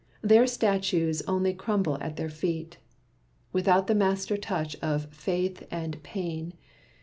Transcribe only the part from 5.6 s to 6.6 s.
and Pain.